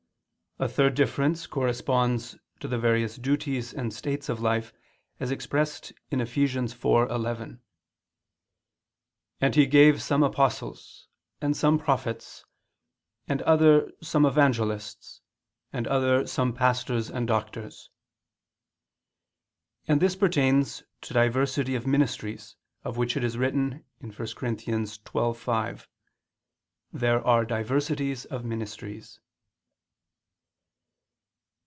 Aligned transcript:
A 0.59 0.67
third 0.69 0.93
difference 0.93 1.47
corresponds 1.47 2.37
to 2.59 2.67
the 2.67 2.77
various 2.77 3.15
duties 3.15 3.73
and 3.73 3.91
states 3.91 4.29
of 4.29 4.41
life, 4.41 4.71
as 5.19 5.31
expressed 5.31 5.91
in 6.11 6.21
Eph. 6.21 6.35
4:11, 6.35 7.61
"And 9.39 9.55
He 9.55 9.65
gave 9.65 10.03
some 10.03 10.21
apostles; 10.21 11.07
and 11.41 11.57
some 11.57 11.79
prophets; 11.79 12.45
and 13.27 13.41
other 13.41 13.91
some 14.03 14.23
evangelists; 14.23 15.21
and 15.73 15.87
other 15.87 16.27
some 16.27 16.53
pastors 16.53 17.09
and 17.09 17.25
doctors": 17.25 17.89
and 19.87 19.99
this 19.99 20.15
pertains 20.15 20.83
to 21.03 21.15
diversity 21.15 21.73
of 21.73 21.87
ministries, 21.87 22.55
of 22.83 22.97
which 22.97 23.17
it 23.17 23.23
is 23.23 23.35
written 23.35 23.83
(1 23.97 24.11
Cor. 24.13 24.25
12:5): 24.27 25.87
"There 26.93 27.25
are 27.25 27.45
diversities 27.45 28.25
of 28.25 28.45
ministries." 28.45 29.19